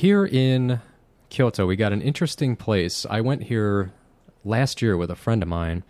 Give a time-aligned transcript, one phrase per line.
[0.00, 0.80] here in
[1.28, 3.04] Kyoto, we got an interesting place.
[3.10, 3.92] I went here
[4.46, 5.84] last year with a friend of mine.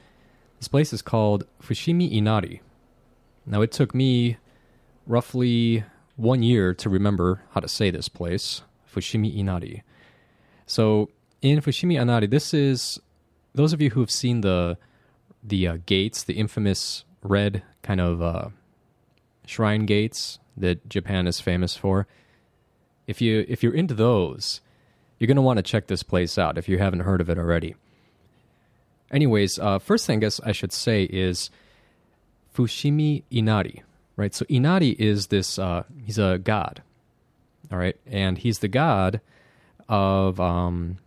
[0.58, 2.60] This place is called Fushimi Inari.
[3.46, 4.36] Now, it took me
[5.06, 5.84] roughly
[6.16, 8.62] one year to remember how to say this place,
[8.92, 9.84] Fushimi Inari.
[10.66, 12.98] So, in Fushimi Inari, this is
[13.54, 14.76] those of you who have seen the
[15.40, 18.48] the uh, gates, the infamous red kind of uh,
[19.46, 22.08] shrine gates that Japan is famous for.
[23.10, 24.60] If you if you're into those,
[25.18, 27.38] you're going to want to check this place out if you haven't heard of it
[27.38, 27.74] already.
[29.10, 31.50] Anyways, uh, first thing I guess I should say is
[32.54, 33.82] Fushimi Inari,
[34.16, 34.32] right?
[34.32, 36.82] So Inari is this, uh, he's a god,
[37.72, 37.96] all right?
[38.06, 39.20] And he's the god
[39.88, 40.98] of, um,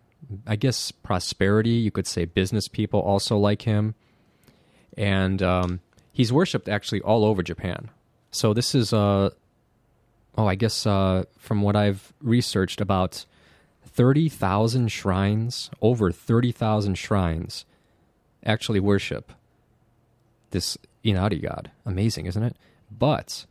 [0.46, 1.72] I guess, prosperity.
[1.72, 3.96] You could say business people also like him.
[4.98, 5.80] And um,
[6.12, 7.90] he's worshipped actually all over Japan.
[8.32, 9.30] So this is, uh,
[10.38, 13.26] oh, I guess uh, from what I've researched, about
[13.86, 17.66] 30,000 shrines, over 30,000 shrines
[18.46, 19.32] actually worship
[20.52, 21.72] this Inari god.
[21.86, 22.56] Amazing, isn't it?
[22.92, 23.46] But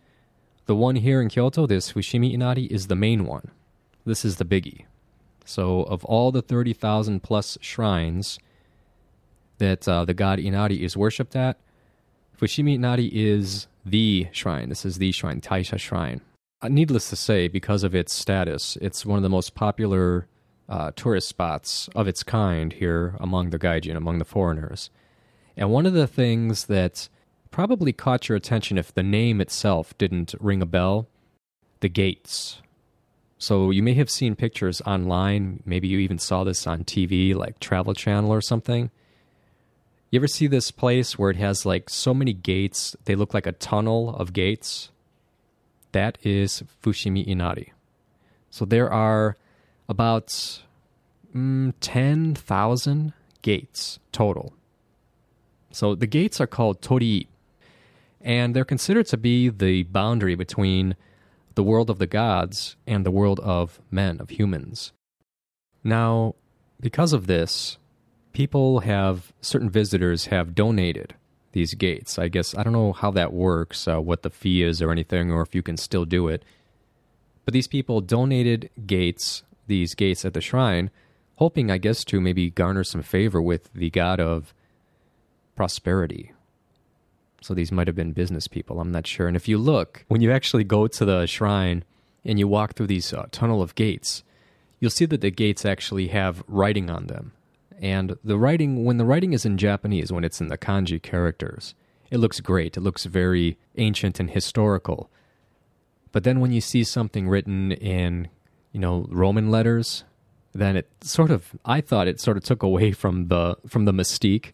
[0.66, 3.50] the one here in Kyoto, this Fushimi Inari, is the main one.
[4.04, 4.84] This is the biggie.
[5.44, 8.38] So, of all the 30,000 plus shrines
[9.58, 11.58] that uh, the god Inari is worshipped at,
[12.40, 14.68] Fushimi Inari is the shrine.
[14.68, 16.20] This is the shrine, Taisha Shrine.
[16.62, 20.28] Uh, needless to say, because of its status, it's one of the most popular
[20.68, 24.88] uh, tourist spots of its kind here among the gaijin, among the foreigners.
[25.56, 27.08] And one of the things that
[27.50, 31.08] probably caught your attention if the name itself didn't ring a bell
[31.80, 32.62] the gates.
[33.38, 37.58] So you may have seen pictures online, maybe you even saw this on TV, like
[37.58, 38.88] Travel Channel or something.
[40.12, 43.48] You ever see this place where it has like so many gates, they look like
[43.48, 44.91] a tunnel of gates?
[45.92, 47.72] That is Fushimi Inari.
[48.50, 49.36] So there are
[49.88, 50.28] about
[51.34, 53.12] mm, 10,000
[53.42, 54.54] gates total.
[55.70, 57.28] So the gates are called torii,
[58.20, 60.96] and they're considered to be the boundary between
[61.54, 64.92] the world of the gods and the world of men, of humans.
[65.84, 66.34] Now,
[66.80, 67.78] because of this,
[68.32, 71.14] people have, certain visitors have donated
[71.52, 72.18] these gates.
[72.18, 75.30] I guess, I don't know how that works, uh, what the fee is or anything,
[75.30, 76.44] or if you can still do it.
[77.44, 80.90] But these people donated gates these gates at the shrine,
[81.36, 84.52] hoping, I guess, to maybe garner some favor with the god of
[85.54, 86.32] prosperity.
[87.40, 89.26] So these might have been business people, I'm not sure.
[89.26, 91.84] And if you look, when you actually go to the shrine
[92.24, 94.22] and you walk through these uh, tunnel of gates,
[94.78, 97.32] you'll see that the gates actually have writing on them.
[97.80, 101.74] And the writing, when the writing is in Japanese, when it's in the kanji characters,
[102.10, 102.76] it looks great.
[102.76, 105.10] It looks very ancient and historical.
[106.12, 108.28] But then when you see something written in
[108.72, 110.04] you know Roman letters,
[110.52, 113.92] then it sort of I thought it sort of took away from the from the
[113.92, 114.52] mystique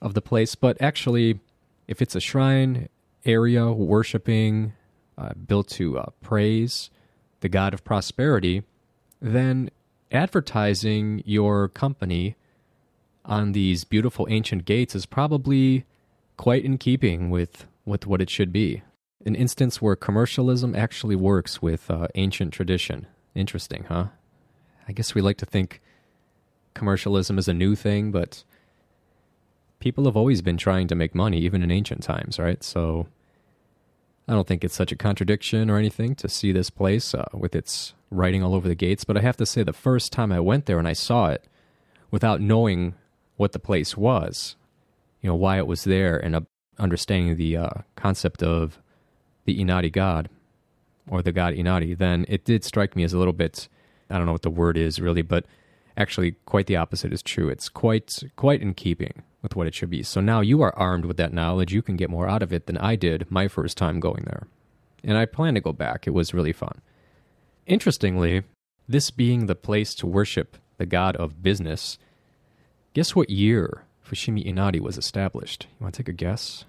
[0.00, 0.54] of the place.
[0.54, 1.40] But actually,
[1.86, 2.88] if it's a shrine
[3.24, 4.72] area worshiping,
[5.16, 6.90] uh, built to uh, praise
[7.40, 8.64] the god of prosperity,
[9.20, 9.70] then
[10.10, 12.36] advertising your company
[13.28, 15.84] on these beautiful ancient gates is probably
[16.36, 18.82] quite in keeping with, with what it should be.
[19.26, 23.06] An instance where commercialism actually works with uh, ancient tradition.
[23.34, 24.06] Interesting, huh?
[24.88, 25.82] I guess we like to think
[26.74, 28.44] commercialism is a new thing, but
[29.80, 32.64] people have always been trying to make money, even in ancient times, right?
[32.64, 33.08] So
[34.26, 37.54] I don't think it's such a contradiction or anything to see this place uh, with
[37.54, 39.04] its writing all over the gates.
[39.04, 41.46] But I have to say, the first time I went there and I saw it,
[42.10, 42.94] without knowing
[43.38, 44.56] what the place was,
[45.22, 46.40] you know, why it was there, and uh,
[46.78, 48.78] understanding the uh, concept of
[49.46, 50.28] the Inari god,
[51.08, 53.68] or the god Inari, then it did strike me as a little bit,
[54.10, 55.46] I don't know what the word is really, but
[55.96, 57.48] actually quite the opposite is true.
[57.48, 60.02] It's quite quite in keeping with what it should be.
[60.02, 61.72] So now you are armed with that knowledge.
[61.72, 64.46] You can get more out of it than I did my first time going there.
[65.04, 66.06] And I plan to go back.
[66.06, 66.80] It was really fun.
[67.66, 68.42] Interestingly,
[68.88, 71.98] this being the place to worship the god of business,
[72.98, 75.68] guess what year Fushimi Inari was established?
[75.78, 76.64] You want to take a guess?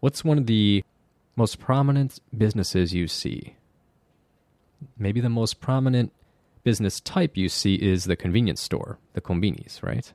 [0.00, 0.82] What's one of the
[1.36, 3.56] most prominent businesses you see?
[4.98, 6.10] Maybe the most prominent
[6.64, 10.10] business type you see is the convenience store, the konbinis, right?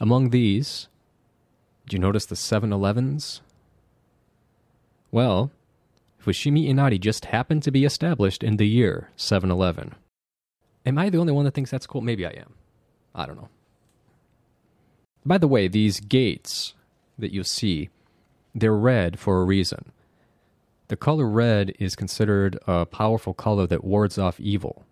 [0.00, 0.88] Among these,
[1.86, 3.42] do you notice the 7 Elevens?
[5.10, 5.50] Well,
[6.24, 9.94] Fushimi Inari just happened to be established in the year 711.
[10.86, 12.00] Am I the only one that thinks that's cool?
[12.00, 12.54] Maybe I am.
[13.14, 13.50] I don't know.
[15.28, 16.72] By the way, these gates
[17.18, 17.90] that you see,
[18.54, 19.92] they're red for a reason.
[20.88, 24.86] The color red is considered a powerful color that wards off evil.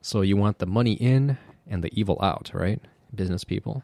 [0.00, 1.36] So you want the money in
[1.68, 2.80] and the evil out, right?
[3.14, 3.82] Business people.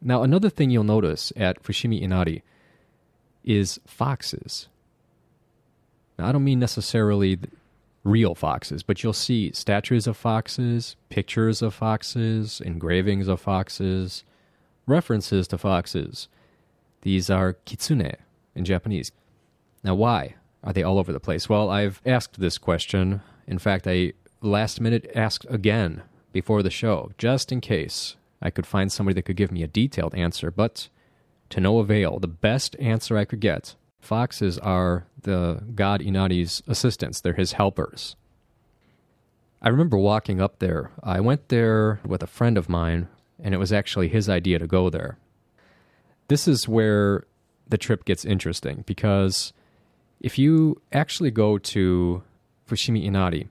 [0.00, 2.42] Now, another thing you'll notice at Fushimi Inari
[3.44, 4.68] is foxes.
[6.18, 7.38] Now, I don't mean necessarily
[8.06, 14.24] real foxes, but you'll see statues of foxes, pictures of foxes, engravings of foxes,
[14.86, 16.28] references to foxes.
[17.02, 18.16] These are kitsune
[18.54, 19.12] in Japanese.
[19.82, 21.48] Now, why are they all over the place?
[21.48, 23.20] Well, I've asked this question.
[23.46, 28.66] In fact, I last minute asked again before the show, just in case I could
[28.66, 30.88] find somebody that could give me a detailed answer, but
[31.50, 32.18] to no avail.
[32.18, 33.74] The best answer I could get
[34.06, 38.16] foxes are the god Inari's assistants, they're his helpers.
[39.60, 40.92] I remember walking up there.
[41.02, 43.08] I went there with a friend of mine,
[43.42, 45.18] and it was actually his idea to go there.
[46.28, 47.24] This is where
[47.68, 49.52] the trip gets interesting because
[50.20, 52.22] if you actually go to
[52.68, 53.48] Fushimi Inari,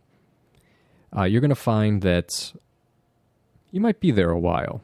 [1.16, 2.54] uh, you're going to find that
[3.72, 4.82] you might be there a while.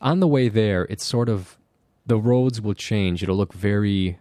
[0.00, 1.58] On the way there, it's sort of
[2.06, 3.22] the roads will change.
[3.22, 4.18] It'll look very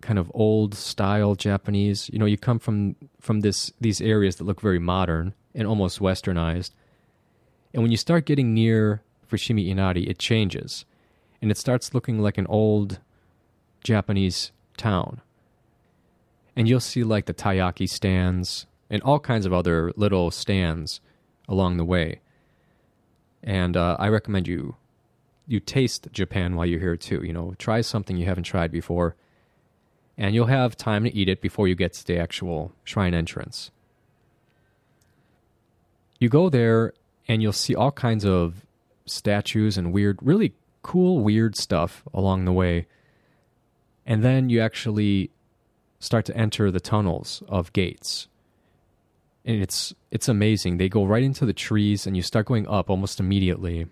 [0.00, 2.10] kind of old style Japanese.
[2.12, 6.00] You know, you come from from this these areas that look very modern and almost
[6.00, 6.70] westernized.
[7.72, 10.84] And when you start getting near Fushimi Inari, it changes.
[11.40, 13.00] And it starts looking like an old
[13.82, 15.20] Japanese town.
[16.56, 21.00] And you'll see like the taiyaki stands and all kinds of other little stands
[21.48, 22.20] along the way.
[23.42, 24.76] And uh, I recommend you
[25.46, 27.22] you taste Japan while you're here too.
[27.24, 29.16] You know, try something you haven't tried before,
[30.20, 33.72] and you'll have time to eat it before you get to the actual shrine entrance.
[36.20, 36.92] You go there,
[37.26, 38.66] and you'll see all kinds of
[39.06, 40.52] statues and weird, really
[40.82, 42.86] cool, weird stuff along the way.
[44.06, 45.30] And then you actually
[45.98, 48.28] start to enter the tunnels of gates
[49.44, 50.76] and it's it's amazing.
[50.76, 53.86] They go right into the trees, and you start going up almost immediately.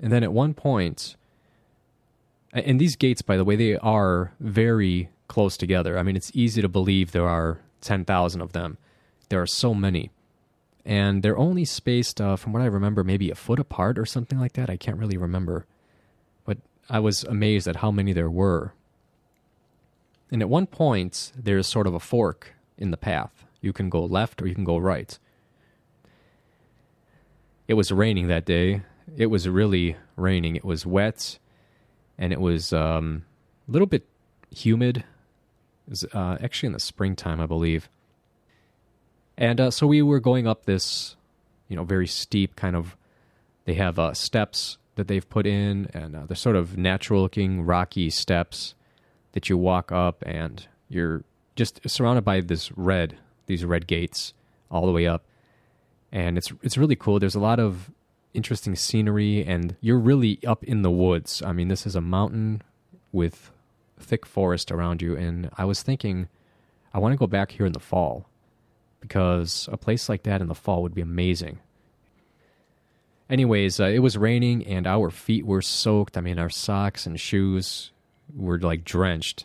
[0.00, 1.16] And then at one point,
[2.52, 5.98] and these gates, by the way, they are very close together.
[5.98, 8.78] I mean, it's easy to believe there are ten thousand of them.
[9.28, 10.10] There are so many,
[10.84, 14.38] and they're only spaced, uh, from what I remember, maybe a foot apart or something
[14.38, 14.68] like that.
[14.70, 15.66] I can't really remember,
[16.44, 18.74] but I was amazed at how many there were.
[20.30, 24.04] And at one point, there's sort of a fork in the path you can go
[24.04, 25.18] left or you can go right.
[27.66, 28.82] It was raining that day.
[29.16, 30.54] It was really raining.
[30.54, 31.38] It was wet
[32.18, 33.24] and it was um,
[33.66, 34.06] a little bit
[34.50, 35.02] humid.
[35.88, 37.88] Was uh, actually in the springtime, I believe.
[39.36, 41.16] And uh, so we were going up this,
[41.68, 42.96] you know, very steep kind of.
[43.64, 48.10] They have uh, steps that they've put in, and uh, they're sort of natural-looking rocky
[48.10, 48.74] steps
[49.32, 51.24] that you walk up, and you're
[51.56, 54.32] just surrounded by this red these red gates
[54.70, 55.24] all the way up,
[56.12, 57.18] and it's it's really cool.
[57.18, 57.90] There's a lot of
[58.32, 61.42] interesting scenery, and you're really up in the woods.
[61.42, 62.62] I mean, this is a mountain
[63.12, 63.50] with
[63.98, 66.28] thick forest around you, and I was thinking,
[66.92, 68.26] I want to go back here in the fall
[69.00, 71.58] because a place like that in the fall would be amazing.
[73.28, 76.16] Anyways, uh, it was raining and our feet were soaked.
[76.16, 77.90] I mean, our socks and shoes
[78.34, 79.44] were like drenched.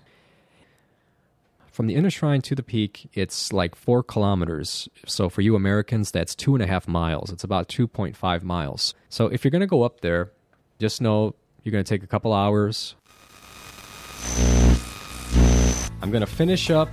[1.72, 4.90] From the inner shrine to the peak, it's like four kilometers.
[5.06, 7.32] So for you Americans, that's two and a half miles.
[7.32, 8.94] It's about 2.5 miles.
[9.08, 10.32] So if you're going to go up there,
[10.78, 12.96] just know you're going to take a couple hours.
[16.02, 16.90] I'm going to finish up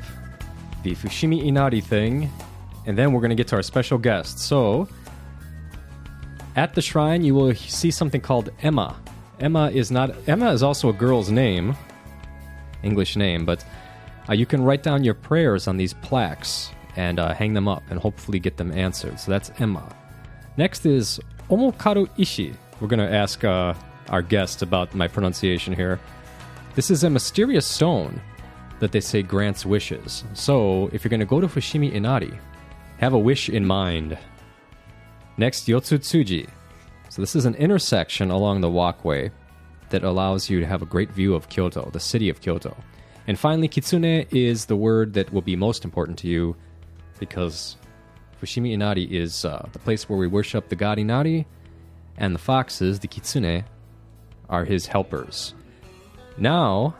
[0.82, 2.30] the Fushimi Inari thing,
[2.86, 4.38] and then we're going to get to our special guest.
[4.38, 4.88] So,
[6.54, 8.96] at the shrine, you will see something called Ema.
[9.40, 11.76] Emma is not Emma is also a girl's name,
[12.82, 13.64] English name, but
[14.28, 17.82] uh, you can write down your prayers on these plaques and uh, hang them up
[17.90, 19.20] and hopefully get them answered.
[19.20, 19.94] So that's Ema.
[20.56, 22.54] Next is Omokaru Ishi.
[22.80, 23.74] We're going to ask uh,
[24.08, 26.00] our guest about my pronunciation here.
[26.76, 28.20] This is a mysterious stone
[28.80, 30.24] that they say grants wishes.
[30.34, 32.38] So if you're going to go to Fushimi Inari,
[32.98, 34.18] have a wish in mind.
[35.38, 36.46] Next, Yotsutsuji.
[37.08, 39.30] So this is an intersection along the walkway
[39.88, 42.76] that allows you to have a great view of Kyoto, the city of Kyoto.
[43.26, 46.56] And finally, kitsune is the word that will be most important to you
[47.18, 47.78] because
[48.42, 51.46] Fushimi Inari is uh, the place where we worship the god Inari,
[52.18, 53.64] and the foxes, the kitsune,
[54.50, 55.54] are his helpers.
[56.38, 56.94] Now,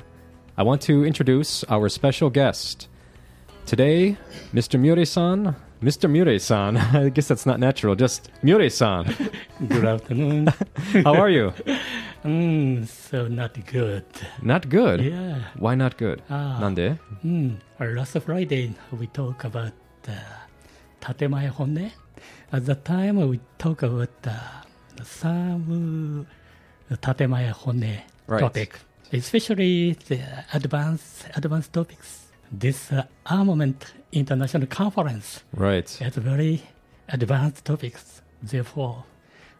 [0.57, 2.88] I want to introduce our special guest.
[3.66, 4.16] Today,
[4.55, 4.81] Mr.
[4.81, 6.09] Murray-san, Mr.
[6.11, 9.05] Murray-san, I guess that's not natural, just Murray-san.
[9.69, 10.47] good afternoon.
[11.05, 11.52] How are you?
[12.25, 14.07] Mm, so not good.
[14.40, 15.05] Not good?
[15.05, 15.43] Yeah.
[15.59, 16.23] Why not good?
[16.31, 16.99] Ah, Nande?
[17.23, 19.75] Mm, last Friday, we talk about
[20.09, 20.12] uh,
[21.02, 21.93] Tatemae Honne.
[22.52, 24.33] At that time, we talk about uh,
[25.02, 26.26] some
[26.90, 28.40] Tatemae Honne right.
[28.40, 28.78] topic
[29.13, 30.20] especially the
[30.53, 32.27] advanced advanced topics.
[32.51, 35.89] This uh, armament international conference Right.
[36.01, 36.62] has very
[37.08, 38.22] advanced topics.
[38.43, 39.03] Therefore,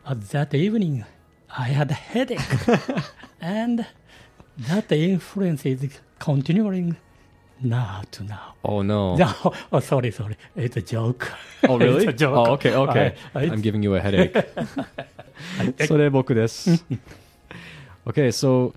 [0.05, 1.05] at that evening,
[1.57, 2.41] I had a headache,
[3.39, 3.86] and
[4.67, 6.98] that influence is continuing
[7.62, 8.55] now to now.
[8.65, 9.15] Oh no.
[9.15, 9.31] No,
[9.71, 10.36] oh, sorry, sorry.
[10.55, 11.31] It's a joke.
[11.69, 12.03] Oh really?
[12.05, 12.36] It's a joke.
[12.48, 13.15] Oh okay, okay.
[13.36, 14.36] I- I- I'm giving you a headache.
[15.88, 16.83] それ僕です。
[18.05, 18.74] okay, so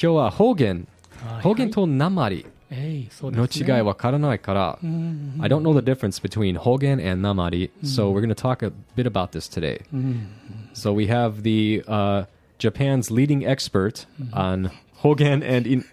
[0.00, 0.86] 今日は方言、
[1.24, 3.76] はい方言と鉛えい、そうでのすね。
[3.76, 9.10] 違いわからないから、うん I don't know the difference between 方言 and 鉛、so we're going to talk a bit
[9.10, 9.80] about this today.
[9.92, 10.28] うん、
[10.74, 12.26] So we have the uh,
[12.58, 14.70] Japan's leading expert on
[15.02, 15.84] Hogen and in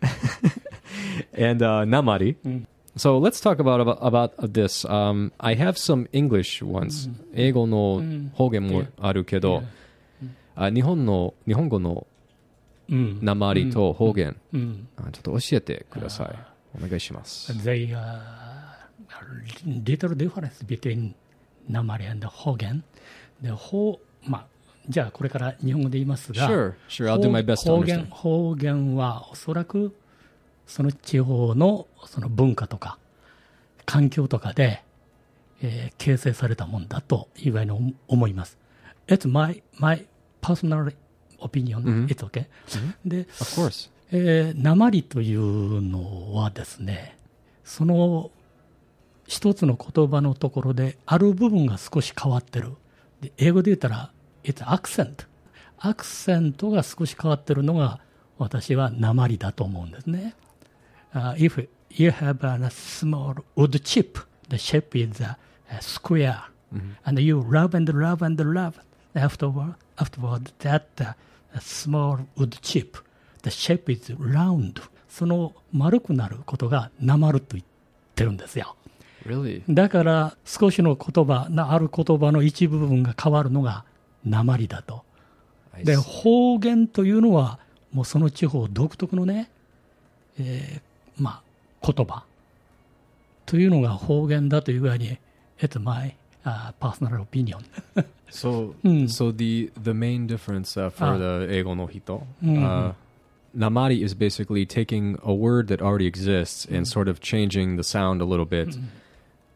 [1.33, 2.35] and uh, Namari.
[2.97, 4.85] So let's talk about about, about this.
[4.85, 7.09] Um, I have some English ones.
[7.33, 8.01] 英語の
[8.33, 9.63] 方言もあるけど、
[10.55, 12.05] あ日本の日本語の
[12.90, 13.18] うん。
[13.22, 14.88] 鉛と方言、うん。
[14.96, 16.38] あちょっと教えてください。
[16.82, 17.52] お願いします。
[17.52, 18.70] They are
[19.64, 21.14] little difference between
[21.68, 22.84] 鉛 and 方言。
[23.40, 24.46] で、方、まあ、
[24.88, 27.54] じゃあこれから日本語で言いますが、Sure, sure.
[27.56, 29.94] 方言.方言はおそらく
[30.66, 32.98] その地方のその文化とか
[33.86, 34.82] 環境とかで、
[35.62, 38.58] えー形成されたもんだというふうに思います。
[39.06, 40.06] It's my, my
[40.40, 40.92] personal
[41.40, 42.46] opinion.、It's okay.
[43.04, 43.26] で、Of
[43.60, 43.90] course.
[44.12, 47.16] えー、鉛というのはですね、
[47.64, 48.30] その
[49.26, 52.72] 一つの言葉のところである部分が少し変わってる。
[53.20, 54.10] で英語で言ったら、
[54.42, 55.26] it's accent。
[55.78, 58.00] アクセントが少し変わってるのが
[58.38, 60.34] 私は鉛だと思うんですね。
[61.14, 64.18] Uh, if you have a small wood chip,
[64.48, 65.36] the shape is a,
[65.80, 66.42] square,
[67.04, 68.74] and you rub and rub and rub
[69.14, 71.14] afterward, afterward that uh,
[71.58, 72.98] small wood chip,
[73.42, 74.80] the shape is round.
[75.08, 77.64] その丸くなることがなまると言っ
[78.14, 78.76] てるんですよ。
[79.26, 79.62] Really?
[79.68, 83.84] だから少しの言葉、なある言葉の一部分が変わるのが
[84.24, 85.04] 鉛だと。
[85.84, 87.58] で.方言というのは
[87.92, 89.50] もうその地方独特のね、
[90.38, 90.90] えー
[91.22, 91.42] ま
[91.84, 92.24] あ言葉
[93.46, 95.18] というのが方言だという具合に
[95.58, 96.16] It's my、
[96.80, 97.60] personal opinion.
[98.30, 98.74] so,
[99.06, 102.26] so the the main difference uh, for the ego no hito.
[102.42, 102.92] Uh,
[103.56, 108.20] namari is basically taking a word that already exists and sort of changing the sound
[108.20, 108.76] a little bit.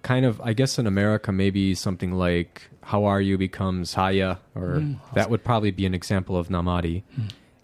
[0.03, 4.85] Kind of, I guess in America, maybe something like "How are you?" becomes "Haya," or
[5.15, 7.03] that would probably be an example of namari.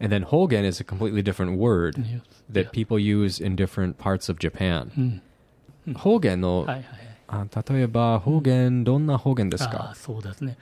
[0.01, 2.23] And then "hogen" is a completely different word yes.
[2.49, 5.21] that people use in different parts of Japan.
[5.97, 6.65] "Hogen," though.
[7.33, 10.59] あ例えば方言どんな方言ですあかーそうですね。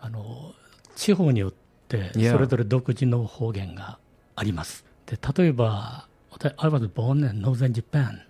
[0.00, 0.52] あの
[0.94, 1.52] 地方によっ
[1.88, 3.98] て.それぞれ独自の方言が
[4.36, 4.84] あります。
[5.06, 8.20] で例えば私 I was born in northern Japan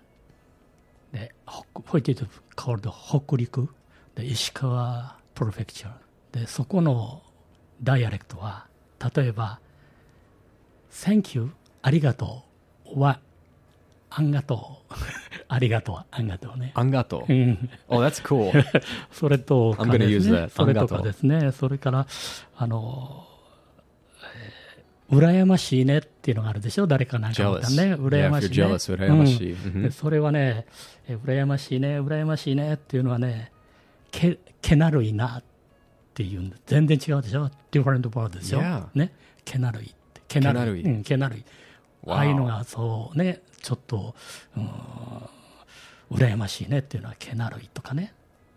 [1.11, 2.25] でほ which is
[2.55, 3.69] called 北陸。
[4.15, 7.21] で石川プロフェクチャーでそこの
[7.83, 8.65] ダイアレクトは
[9.15, 9.59] 例えば
[10.91, 11.51] Thank you
[11.81, 12.43] ありがと
[12.95, 13.19] うは
[14.09, 14.93] あんがとう
[15.47, 17.33] ありがとうあんがとうねアンガトう。
[17.33, 18.51] ん Oh, that's cool.
[19.11, 20.49] それとか.ね。
[20.49, 21.51] それとかですね。
[21.51, 22.07] それから、
[22.57, 23.27] あの、
[24.35, 24.65] えー
[25.11, 26.87] 羨ましいねっていうのがあるでしょ？
[26.87, 27.93] 誰かなんかが.ね。
[27.93, 28.65] 羨 Yeah, ましいね。
[28.65, 29.53] 羨ましい。
[29.53, 30.65] うんそれはね、
[31.07, 33.51] え羨ましいね、羨ましいねっていうのはね、
[34.09, 35.43] け、けなるいなっ
[36.15, 38.87] ていうんで全然違うでしょ ?different word でしょ？Yeah.
[38.95, 39.13] ね？
[39.45, 40.21] けなるいって。
[40.27, 40.81] けなるい。
[40.81, 41.43] けなるいうん、けなるい。
[42.03, 42.13] Wow.
[42.13, 44.15] ああいうのがそうね、ちょっと、
[44.57, 44.69] うん、
[46.11, 48.13] 羨ましいねっていうのはけなるいとかね。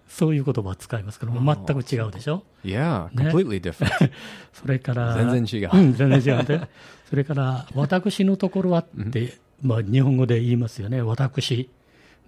[0.08, 4.10] そういう言葉を使いますけども、全く違うでしょ？Yeah, ね completely different.
[4.54, 6.68] それから、全然違ううん、全然違うね。
[7.10, 11.02] それから、私のところはって、まあ、日本語で言いますよね。
[11.02, 11.68] 私。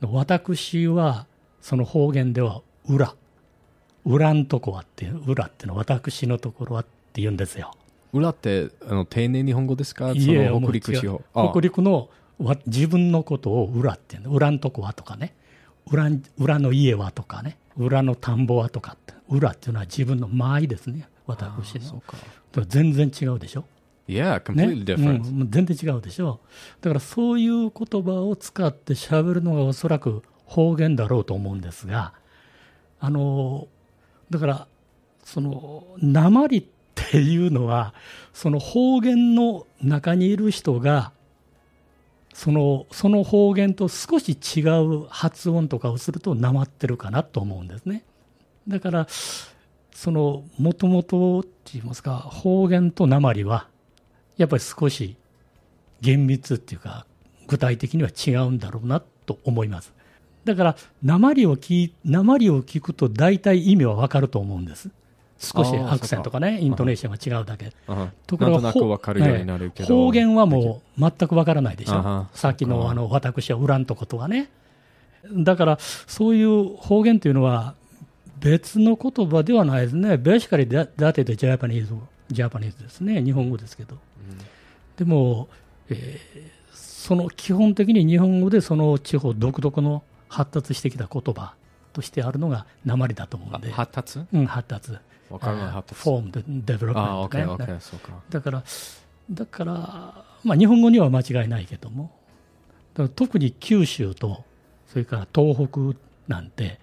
[0.02, 1.26] 私は、
[1.62, 3.14] その方言では、裏。
[4.04, 7.72] 裏んとこはっていう、裏っていうのは私のところはって言うんですよ。
[8.12, 10.08] 裏ってあの丁寧日本語ですか？
[10.08, 11.16] その北陸地方。
[11.16, 12.08] う北陸のわ
[12.66, 14.30] 自分のことを裏っていうの。
[14.30, 15.34] 裏んとこはとかね。
[15.90, 17.58] 裏ん裏の家はとかね。
[17.76, 19.14] 裏の田んぼはとかって。
[19.28, 21.08] 裏っていうのは自分の間合いですね。
[21.26, 22.02] 私の。
[22.66, 23.64] 全然違うでしょ
[24.08, 25.24] ？Yeah, ね？completely different.
[25.28, 26.40] うん全然違うでしょ？
[26.80, 32.12] だからそういう言葉を使って喋るのがおそらく方言だろうと思うんですが
[32.98, 33.68] あの
[34.30, 34.66] だから
[35.22, 37.94] その鉛っていうのは
[38.32, 41.12] その方言の中にいる人が
[42.32, 48.04] そのその方言と少し違う発音とかをするとなまってるかなと思うんですね。
[48.68, 49.06] だから、
[49.92, 53.68] その、もともとって言いますか、方言と鉛は、
[54.36, 55.16] やっぱり少し
[56.00, 57.06] 厳密っていうか、
[57.48, 59.92] 具体的には違うんだろうなと思います。
[60.44, 64.90] だから、鉛を聞、鉛を聞くと大体意味はわかると思うんです。
[65.40, 67.72] 少しアクセントかね、イントネーションが違うだけ。
[68.26, 72.26] ところが方言はもう全くわからないでしょ。
[72.32, 74.50] さっきのあの、私は恨んとことはね。
[75.32, 77.74] だから、そういう方言というのは
[78.38, 80.16] 別の言葉ではないですね。
[80.18, 81.94] ベーシカリだだってジャパニーズ、
[82.30, 83.22] ジャパニーズですね。
[83.22, 83.96] 日本語ですけど。
[84.96, 85.48] でも、
[85.88, 86.60] えー
[87.00, 91.54] その基本的に日本語でその地方独特の発達してきた言葉
[91.94, 93.70] としてあるのが鉛だと思うんで。
[93.70, 94.20] あ発達？
[94.32, 94.98] うん、発達。
[95.94, 97.80] フォームでデベロップメント、ね。
[98.30, 98.64] だから、
[99.30, 102.10] だから、まあ、日本語には間違いないけども、
[103.14, 104.44] 特に九州と、
[104.88, 106.80] それから東北なんて、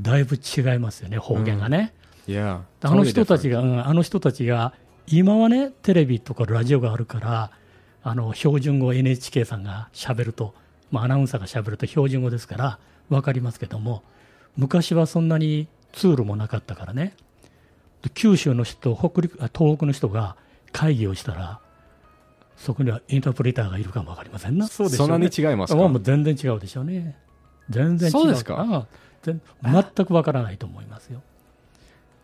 [0.00, 1.94] だいぶ違いますよね、方言がね。
[2.26, 2.60] Yeah.
[2.82, 4.74] あの人たち totally が、うんあの人たちが、
[5.06, 7.50] 今はね、テレビとかラジオがあるから、
[8.02, 10.54] あの標準語 NHK さんがしゃべると、
[10.90, 12.78] まあ、アナウンサーがしゃべると標準語ですから、
[13.08, 14.02] 分かりますけども、
[14.56, 17.27] 昔はそんなにツールもなかったからね、で
[18.14, 20.36] 九州の人、北陸あ東北の人が
[20.72, 21.60] 会議をしたら、
[22.56, 24.66] そこにはインタープリターがいるかも分かりませんな。
[24.66, 25.84] そうでしねそんなに違いますか？
[25.84, 27.16] あもう全然違うでしょうね。
[27.70, 28.12] 全然違う。
[28.12, 28.86] そうですか？
[29.22, 31.22] 全全くわからないと思いますよ。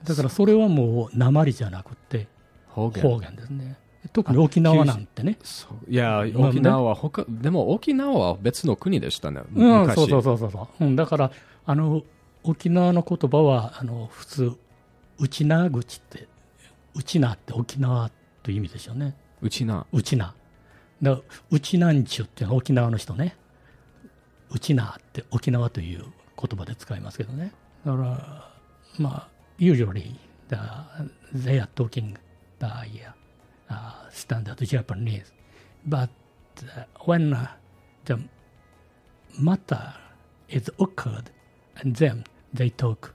[0.04, 2.28] だからそれはもう鉛じゃなくて
[2.68, 3.02] 方言。
[3.02, 3.76] 方言ですね。
[4.12, 5.38] 特に沖縄なんてね。
[5.42, 9.42] そういや、まあ沖縄は他、でも沖縄は別の国でしたね。
[9.54, 10.94] うん、昔そうそうそうそうそう、うん。
[10.94, 11.30] だから、
[11.64, 12.02] あの、
[12.42, 14.52] 沖縄の言葉は、あの、普通、
[15.18, 16.28] 内縄口って、
[16.94, 18.10] 内縄って沖縄
[18.42, 19.14] という意味でしょうね。
[19.40, 19.86] うちな。
[19.92, 20.34] 内縄。
[21.02, 23.36] だから内南中っていうのは沖縄の人ね。
[24.50, 26.04] 内縄って沖縄という
[26.36, 27.52] 言葉で使いますけどね。
[27.84, 28.50] だから、
[28.98, 29.28] まあ、
[29.58, 30.14] usually,
[30.48, 30.56] the,
[31.34, 32.16] they are talking
[32.60, 32.66] the
[33.68, 35.32] uh, standard Japanese.
[35.86, 36.10] But
[36.62, 37.48] uh, when uh,
[38.04, 38.18] the
[39.38, 39.94] matter
[40.48, 41.30] is occurred,
[41.76, 43.14] and then they talk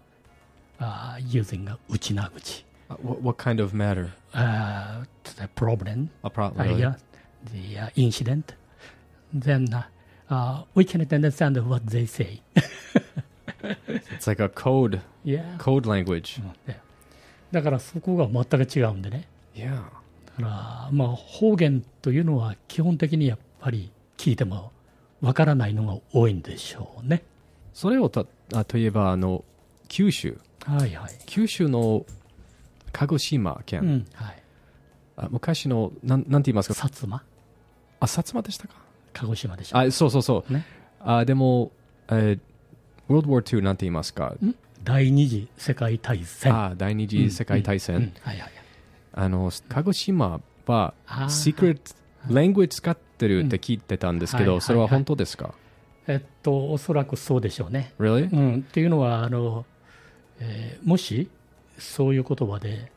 [0.80, 2.64] uh, using 内縄口。
[2.90, 4.10] Uh, What, what kind of matter?
[4.34, 5.06] Uh,
[5.38, 6.60] the problem A problem.
[6.60, 6.82] uh, really?
[6.82, 6.96] yeah,
[7.54, 8.56] the uh, incident,
[9.32, 9.84] then uh,
[10.30, 12.42] uh, we cannot understand what they say.
[14.12, 15.58] It's like a code, yeah.
[15.60, 16.42] code language.
[17.52, 19.28] だからそこが全く違うんでね。
[19.56, 19.84] Yeah.
[20.26, 24.72] だから、まあ、方言というのは基本的にやっぱり聞いても
[25.22, 27.24] わからないのが多いんでしょうね。
[27.74, 29.44] それをたあといえばあの
[29.88, 31.12] 九州はいはい。
[31.26, 32.06] 九州の
[32.92, 34.44] 鹿児島県、うん、はい。
[35.18, 36.74] あ昔のなんなんて言いますか？
[36.74, 37.24] 薩摩？
[38.00, 38.76] あ薩摩でしたか？
[39.14, 39.78] 鹿児島でしょ。
[39.78, 40.66] あそうそうそう、ね。
[41.02, 41.72] あでも、
[42.10, 42.40] えー
[43.12, 44.56] World War II なんて言いますか、ん？
[44.84, 46.56] 第二次世界大戦。
[46.56, 48.04] あ第二次世界大戦、うん。
[48.04, 48.14] うん。
[48.22, 48.52] はいはいはい。
[49.14, 51.54] あの鹿児島はあー。
[51.54, 51.96] Secret
[52.28, 54.62] Language 使ってるって聞いてたんですけど、うんはい。
[54.62, 55.56] それは本当ですか、
[56.08, 57.94] えっと、おそらくそうでしょうね。
[58.00, 58.32] Really?
[58.32, 59.66] うん、っていうのはあの、
[60.40, 61.30] えーもし
[61.78, 62.92] そういう言葉で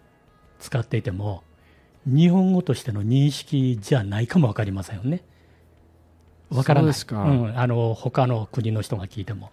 [0.58, 1.42] 使っていても
[2.06, 5.22] 日本語としての認識じゃないかも分かりませんよね。
[6.50, 9.50] 分からないですかうん、あの他の国の人が聞いても。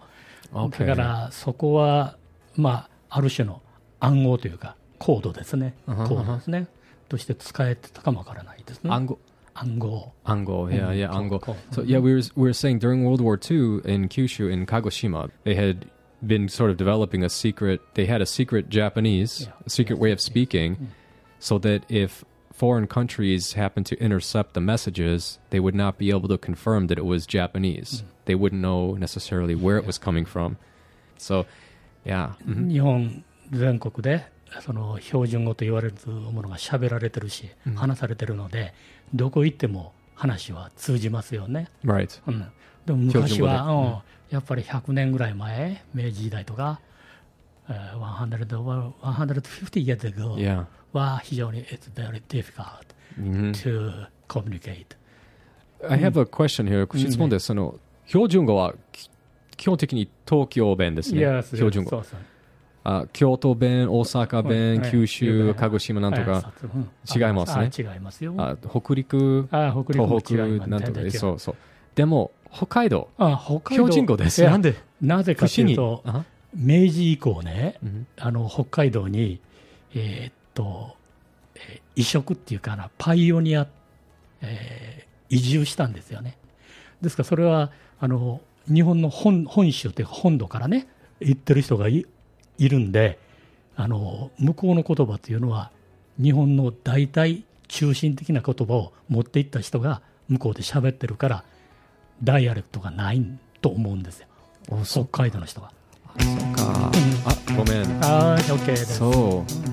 [0.52, 0.84] Okay.
[0.84, 2.16] だからそこは、
[2.56, 3.62] まあ、ある種の
[4.00, 5.74] 暗号というかコードですね。
[5.86, 6.66] コードですね。
[7.08, 8.90] として使えてたかも分からないですね。
[8.90, 9.18] 暗号
[9.54, 10.12] 暗号。
[10.24, 14.08] 暗号 yeah yeah うん暗号こう so yeah we were we were saying during World War II in
[14.08, 15.86] Kyushu in Kagoshima they had
[16.25, 19.53] been sort of developing a secret they had a secret Japanese Yeah.
[19.65, 20.91] a secret way of speaking
[21.39, 26.29] so that if foreign countries happened to intercept the messages they would not be able
[26.29, 30.57] to confirm that it was Japanese they wouldn't know necessarily where it was coming from
[31.17, 31.45] so
[32.05, 32.69] yeah mhm.
[32.71, 34.25] 日本全国で
[34.61, 38.73] その標準語と言われるものが喋られてるし、話されてるので
[39.13, 42.44] どこ行っても 話は通じますよね、right うん、
[42.84, 46.78] でも昔は、うんやっぱり100年ぐらい前明治時代とか、
[47.68, 53.50] えー100 150 years ago yeah は非常に it's very difficult mhm.
[53.50, 54.86] to communicate
[55.88, 56.86] I have a question here.
[56.96, 57.46] 質問です。
[57.46, 59.10] その標準語はき
[59.56, 61.22] 基本的に東京弁ですね。
[61.22, 61.90] Yes, 標準語。
[61.90, 62.20] そうそう
[62.82, 66.52] あ京都弁、大阪弁、はい九州、はい鹿児島なんとはいか、
[67.14, 67.70] 違いますね。
[67.76, 68.34] あ違いますよ。
[68.38, 70.34] あ北陸、東北
[70.66, 71.56] なんとかそうそう。
[71.94, 74.42] でも北海道、あ北標準語です。
[74.44, 74.74] なんで？
[75.00, 76.24] なぜかというと、あ？
[76.54, 78.06] 明治以降ね、うん。
[78.18, 79.40] あの北海道に、
[79.94, 80.96] えーっと、
[81.54, 83.66] えー移植っていうかな、パイオニア、
[84.40, 86.36] えー移住したんですよね。
[87.02, 90.88] ですから、それはあの日本の本本州というか本土からね、
[91.20, 92.04] 行ってる人がい
[92.60, 93.18] いるんで
[93.74, 95.70] あの向こうの言葉というのは
[96.22, 101.44] 日本の大体中心的な言葉を持っていった人が向こうで喋ってるから
[102.22, 103.24] ダイアレクトがない
[103.62, 104.26] と思うんですよ
[104.84, 105.72] 北海道の人は。
[106.14, 106.90] っか
[107.24, 108.98] あごめんああ OK です。
[108.98, 109.70] そう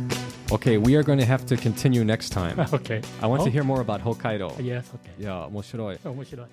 [0.50, 2.56] Okay, we are going to have to continue next time.
[2.72, 3.04] OK。
[3.22, 4.56] I want to hear more about Hokkaido.
[4.60, 5.22] Yes, OK。
[5.22, 6.00] いや、面白い。
[6.06, 6.48] 面白い。